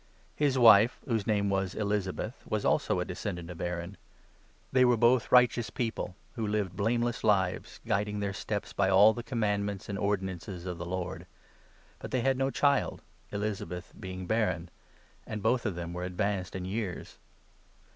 [0.35, 3.97] His wife, whose name was Elizabeth, was also a descendant of Aaron.
[4.71, 9.13] They were both righteous people, who lived blameless 6 lives, guiding their steps by all
[9.13, 11.27] the commandments and ordinances of the Lord.
[11.99, 14.71] But they had no child, Elizabeth 7 being barren;
[15.27, 17.19] and both of them were advanced in years.